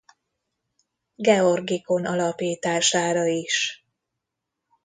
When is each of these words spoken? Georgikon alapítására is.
Georgikon 1.15 2.05
alapítására 2.05 3.25
is. 3.27 3.83